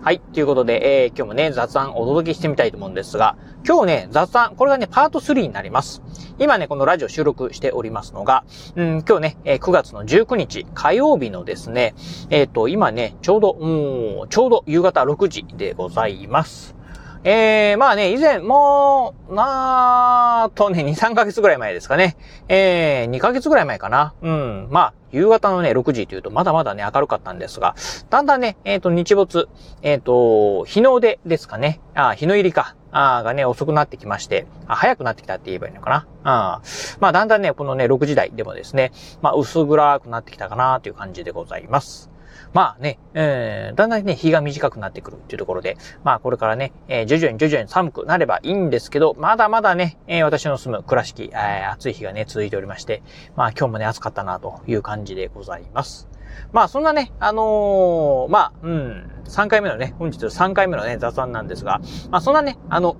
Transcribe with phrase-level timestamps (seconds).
[0.00, 0.20] はい。
[0.20, 3.36] ということで、えー、今日もね、雑談お届けしてみたいと思うんですが、
[3.66, 6.02] 今日ね、雑談、これがね、パート3になります。
[6.38, 8.44] 今ね、このラジオ収録しておりますのが、
[8.76, 11.96] うん、今日ね、えー、9月の19日、火曜日のですね、
[12.30, 16.77] えっ、ー、と、今ね、ちょうど、うん、ちょうど夕方6時でございます。
[17.24, 22.16] えー、まあね、以前、もう、まあ、とね、2、3ヶ月ぐらい前ですかね。
[22.48, 24.14] えー、2ヶ月ぐらい前かな。
[24.22, 27.74] うん、まあ、夕方のね、6時というと、まだまだね、明るかったんですが、
[28.10, 29.48] だんだんね、えっ、ー、と、日没、
[29.82, 31.80] えっ、ー、と、日の出ですかね。
[31.94, 32.76] あ、日の入りか。
[32.90, 36.06] あがね、遅くなってきまして、あ早くなってきたって言えばいいのかな。
[36.24, 36.62] あ
[37.00, 42.10] まあ、だんだんね、このね、6時台でもですね、まあ、薄暗くなってきたかなという感じでございます。
[42.52, 53.02] まあね、えー、だんだんね、日が短くなってくるっていうところで、まあこれからね、えー、徐々に徐々に寒くなればいいんですけど、まだまだね、えー、私の住む倉敷、えー、暑い日がね、続いておりまして、
[53.36, 56.08] まあ今日もね、暑かったなという感じでございます。
[56.52, 62.96] まあそんなね、あのー、まあ、うん、3回目のね、本日3回目のね、雑談なんですが、まあそんなね、あの、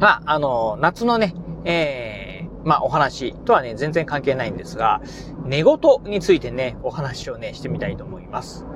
[0.00, 2.23] まあ、あのー、夏のね、えー、
[2.64, 5.00] まあお話とはね、全然関係ないんですが、
[5.44, 8.66] 寝言についてね、お話をね、してみたいと思います。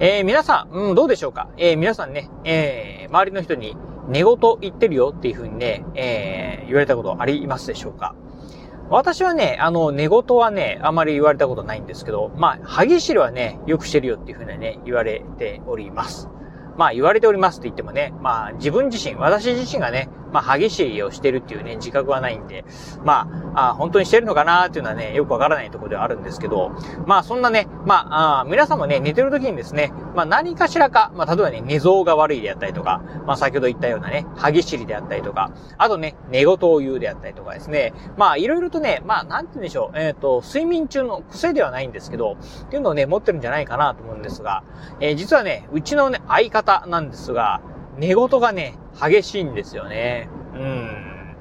[0.00, 1.48] えー、皆さん、うん、どうでしょうか？
[1.56, 3.76] えー、皆さんね、えー、周りの人に
[4.08, 8.14] 寝言言ってるよっていう風にね、えー、言われたことありますでしょうか？
[8.88, 16.28] 私はね、あの、寝言はね、あまり言われたことないんですけど、まあ、歯ぎしりはね、よくしてるよっていう風にね、言われております。
[16.76, 22.64] まあ言われておりますって言ってもね、まあ自分自身、私自身がね、まあ激しいをしてるっていうね、自覚はないんで、
[23.04, 26.72] まあ、あ本当にしてるのかなっていうのはね、よくわからないところではあるんですけど、
[27.06, 44.64] まあそんなね、まあ、あ皆さんもね、寝てる時にですね、まあ何かしらか、まあ例えばね、寝相が悪いであったりとか、まあ先ほど言ったようなね、歯ぎしりであったりとか、あとね、寝言を言うであったりとかですね、まあいろいろとね、まあなんて言うんでしょう、えっ、ー、と、睡眠中の癖ではないんですけど、っていうのをね、持ってるんじゃないかなと思うんですが、
[45.00, 47.60] えー、実はね、うちのね、相方なんですが、
[47.98, 50.28] 寝言がね、激しいんですよね。
[50.54, 51.36] うん。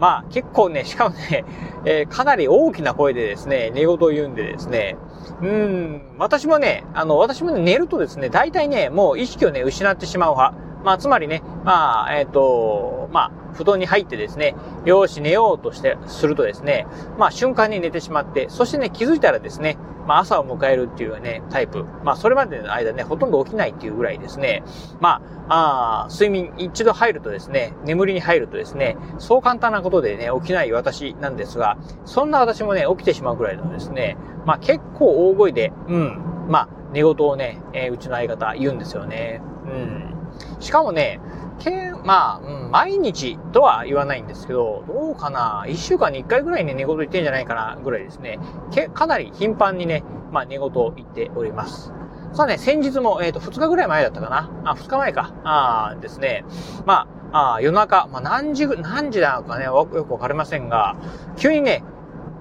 [0.00, 1.44] まあ結構ね、 しかもね、
[1.84, 4.96] えー、かなり大きな声でですね、寝言を言うんでですね、
[5.40, 10.56] うん、私もね、あの、私もね、寝るとですね、大体ね、もう意識をね、失ってしまう派。
[10.84, 16.86] まあ、つまりね、まあ、えっ、ー、と、まあ、布団に入ってですね、よし寝ようとして、するとですね、
[17.18, 21.84] まあ、瞬間に寝てしまって、そしてね、気づいたらですね、まあ、朝を迎えるっていうね、タイプ。
[22.04, 24.62] まあ、それまでの間ね、ほとんど起きないっていうぐらいですね。
[25.00, 39.40] まあ、あ睡眠一度入るとですね、眠りに入るとですね、そう簡単なことでね、起きない私なんですが、そんな私もね、起きてしまうぐらいのですね、まあ、結構大声で、うん、まあ、寝言をね、えー、うちの相方言うんですよね。
[39.64, 40.13] うん。
[40.60, 41.20] しかもね、
[41.58, 48.38] けまあ、うん、毎日とは言わないんですけど、どうかな一週間に一回ぐらいね、寝言言ってんじゃないかなぐらいですね。
[48.72, 51.92] け、かなり頻繁にね、まあ寝言を言っております。
[52.32, 55.32] さあね、先日も、えっ、ー、と、二日ぐらい前だったかなあ、二日前か。
[55.44, 56.44] ああですね。
[56.84, 60.96] まあ、あ夜中、まあ何時ぐ、何時なのかね、よくわかりませんが、
[61.36, 61.84] 急にね、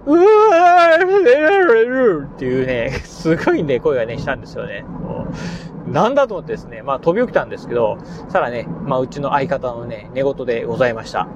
[0.05, 4.83] うわーっていうね、 すごいね、声がね、したんですよね。
[5.87, 7.97] なんだと思ってですね、まあ飛び起きたんですけど、
[8.29, 11.27] さらね、まあうちの相方のね、寝言でございました。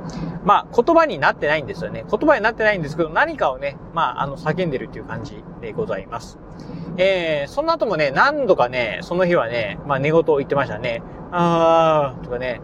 [0.43, 2.05] まあ言葉になってないんですよね。
[2.09, 6.39] 言葉になってないんですけど、何かをね、まああの叫んでるっていう感じでございます。
[6.97, 11.03] えー、その後もね、何度かね、その日はね、まあ寝言を言ってましたね。
[11.31, 12.61] あーとかね、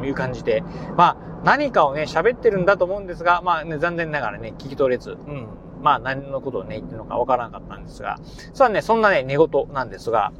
[0.00, 0.62] うん、いう感じで。
[0.96, 5.46] まあ何かをね、喋ってるんだと思うんですが、まあね、残念ながらね、聞き取れず、うん。
[5.82, 8.18] まあ何のことをね、言ってるのかわからなかったんですが、
[8.52, 10.32] さあね、そんなね、寝言なんですが、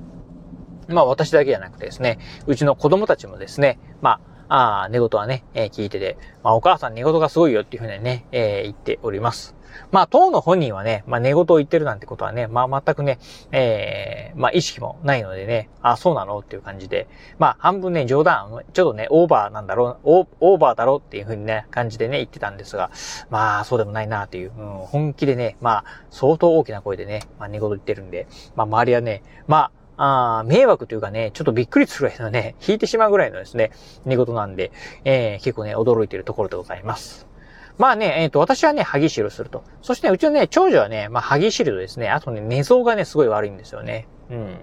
[0.90, 9.54] まあ私だけじゃなくてですね、うちの子供たちもですね、まあ、あ、寝言はね、えー、聞いてて、まあお母さん寝言がすごいよっていうふうにね、えー、言っております。
[9.92, 13.18] まあ当の本人はね、まあ寝言を言ってるなんてことはね、まあ全くね、
[13.52, 17.06] ええー、まあ意識もないのでね、あ、そうなのっていう感じで、
[17.38, 22.90] まあ半分ね、冗談、ちょっとね、オーバーなんだろう、オーバーだろうっていうふうにね、感じでね、言ってたんですが、
[23.30, 28.26] まあそうでもないなっていう、うん、本気でね、まあ相当大きな声でね、まあ寝言言ってるんで、
[28.56, 33.70] まあ周りはね、まああ迷惑というかね、ちょっとびっくりするぐらいのね、引いてしまうぐらいのですね、
[34.04, 34.72] 寝言なんで、
[35.04, 37.26] えー、結構ね、驚いているところでございます。
[37.76, 39.64] まあね、えっ、ー、と、私はね、歯ぎしりすると。
[39.80, 44.06] そして、うちのね、長女はね、まあ、歯ぎしりとですね、あとね、寝相がね、すごい悪いんですよね。
[44.30, 44.58] うん。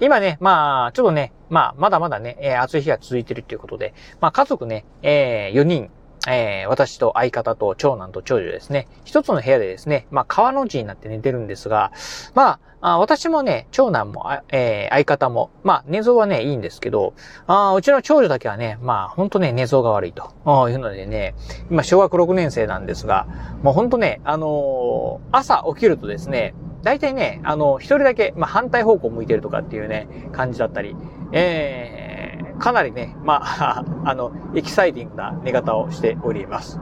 [0.00, 5.90] 今ね、まあ、ちょっとね、まあ、まだまだね、えー、暑い日が続いてるっていうことで、まあ、家族ね、えー、4人
[6.28, 11.92] えー、私と相方と長男と長女ですね、一つの部屋でですね、まあ、川の字になって寝てるんですが、
[12.34, 17.14] まあ、あ私もね、長男も、えー、相方も、まあ、寝相はね、いいんですけど、
[17.46, 20.32] あうちの長女だけはね、まあ、ほんとね、寝相が悪いと。
[20.68, 21.34] いうのでね、
[21.70, 23.26] 今、小学6年生なんですが、
[23.62, 30.96] もうほんとね、あのー、朝起きるとですね、大体ね、あの、一人だけ、まあ、反対方向向いてるとかっていうね、感じだったり、
[31.30, 32.11] えー、
[32.62, 36.80] かなりね、まあ、 あの、エキサイティングな寝方をしております。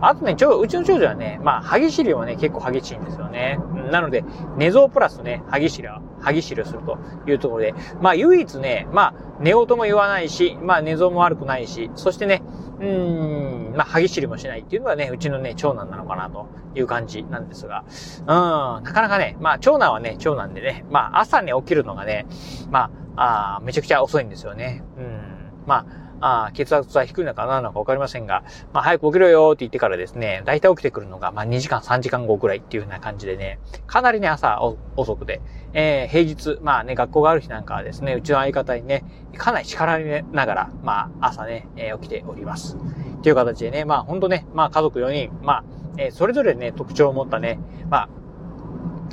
[0.00, 3.58] あとね、ちょ、うちの長女はね、まあ、歯ぎしりはね、結構激しいんですよね。
[3.90, 4.24] なので、
[4.56, 12.42] 寝相プラスね、歯ぎしりは、歯ぎしりをするというところで、まあ、唯一ね、まあ、寝音も言わないし、まあ、寝相も悪くないし、そしてね、
[12.78, 16.46] うーん、まあ、歯ぎしりもしないっていうのがね、うちのね、長男なのかなと
[16.76, 17.84] いう感じなんですが、
[18.20, 22.26] うん、なかなかね、まあ、長男はね、長男でね、まあ、朝ね、起きるのがね、
[22.70, 24.82] まあ、あめちゃくちゃ遅いんですよね。
[24.98, 25.20] うん、
[25.66, 34.60] まあ、あ血圧は低いのかなのかわかりませんが、まあ早く起きろよって言ってからですね、大体起きてくるのが、まあ2時間3時間後くらいっていうような感じでね、かなりね、朝
[34.96, 35.40] 遅くで、
[35.72, 39.04] えー、平日、まあね、学校がある日なんかはですね、うちの相方にね、
[39.36, 42.76] かなり叱られながら、まあ朝ね、えー、起きております。
[43.18, 45.64] っていう形でね、まあ本当ね、まあ家族4人、まあ、
[45.98, 47.58] えー、それぞれね、特徴を持ったね、
[47.90, 48.08] まあ、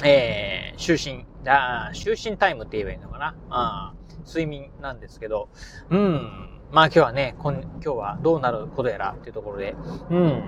[0.05, 3.35] えー、就寝、あ就寝タイムって言えばいいのかな？
[3.49, 3.93] あ
[4.25, 5.49] 睡眠なんですけど、
[5.89, 9.75] うん、まあ今日はね、今今日はどうなることやらっていうところで、
[10.09, 10.43] うん。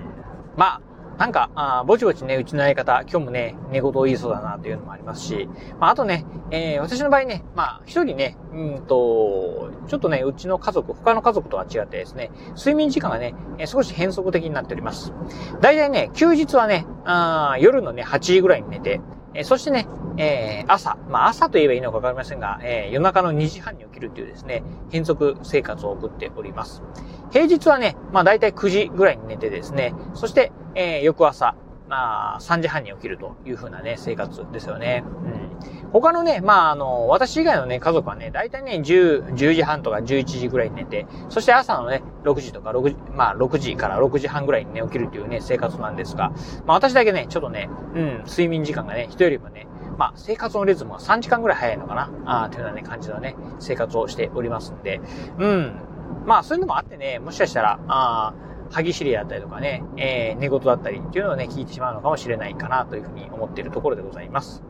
[0.56, 0.80] まあ、
[1.18, 5.48] なんか、あぼちぼちね、うちの相方、今日もね、寝言を言いそうだなというのもありますし、
[5.78, 15.12] まあ、あとね、えー、私の場合ね、まあ、一人ね、うんと、ちょっとね、うちの家族、他の家族とは違ってですね、睡眠時間がね、えー、少し変則的になっております。
[15.60, 19.00] 大体ね、休日はね、あ夜のね、8時ぐらいに寝て、
[19.36, 19.86] え、そしてね、
[20.18, 26.82] えー、朝、まあ朝と言えばいいのかわかりませんが、えー、夜中の2時半に起きるというですね、変則生活を送っております。
[27.30, 31.54] 平日はね、まあ大体9時ぐらいに寝てですね、そして、えー、翌朝、
[31.88, 35.04] まあ、3時半に起きるという風なね、生活ですよね。
[35.24, 35.90] うん。
[35.92, 46.30] 他のね、まあ、あの、私以外のね、家族はね、大体ね、10、10時半とか11時ぐらいに寝て、そして朝のね、6時とか6、まあ、6時から6時半ぐらいにね、起きるというね、生活なんですが、
[46.66, 49.66] まあ、私だけね、ちょっとね、うん、睡眠時間がね、人よりもね、
[49.96, 52.10] まあ、生活のリズムは3時間ぐらい早いのかな？
[52.26, 55.00] ああというようなね、感じのね、生活をしておりますんで、
[55.38, 55.80] うん。
[56.26, 64.62] まあ、そういうのもあってね、もしかしたら、ああ歯ぎしりだったりとかね、えー、寝言だったりっていうのをね、聞いてしまうのかもしれないかなというふうに思っているところでございます。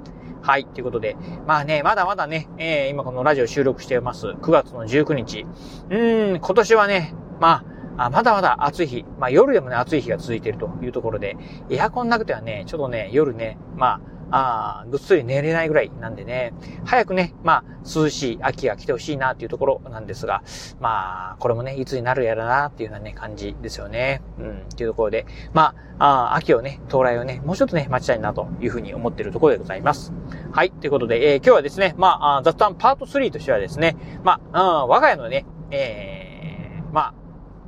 [0.43, 0.67] はい。
[0.67, 1.17] ということで、
[1.47, 5.47] まあね、まだまだね、えー、今このラジオ収録しています9月の19日。
[5.91, 7.65] うーん、今年はね、ま
[7.97, 11.37] あ、あまだまだ暑い日、まあ夜でもね、暑い日が続いているというところで、
[11.71, 14.01] エアコンなくてはね、ちょっとね、夜ね、まあ、
[14.31, 16.53] あぐっすり寝れないぐらいなんでね、
[16.85, 20.43] 早くね、まあ、涼しい秋が来てほしいなっていうところなんですが、
[20.81, 24.23] まあ、これもね、いつになるやらなっていうようなね、感じですよね。
[24.39, 30.13] うん、っていうところで、まあ、あ秋をね、到来をね、もうちょっとね、待ちたいなというふうに思っているところでございます。
[30.53, 37.15] はい、ということで、えー、今日はですね、まあ、雑談パート3としてはですね、まあ、我が家のね、えー、まあ、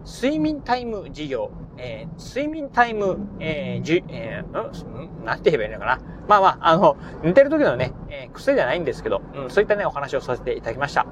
[0.08, 5.24] 睡眠タイム事業、えー、睡眠タイム、えー、じゅ、えー、ん？
[5.24, 6.00] なんて言えばいいのかな？
[6.26, 11.06] まあまあ、あの、寝てる時のね、えー、癖じゃないんですけど、うん、そういったね、お話をさせていただきました。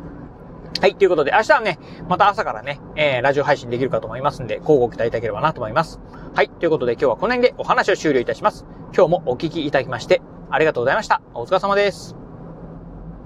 [0.81, 1.79] はい、ということで、明日はね、
[2.09, 6.01] また朝からね、えー、ラジオ配信できるかと思いますんで、交互期待いただければなと思います。
[6.35, 8.67] はい、ということで今日はこの辺でお話を終了いたします。
[8.95, 11.21] 今日もお聞きいただきまして、ありがとうございました。
[11.35, 12.26] お疲れ様です。